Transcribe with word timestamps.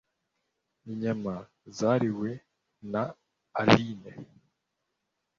inyama 0.91 1.35
zariwe 1.77 2.29
naallayne. 2.91 4.11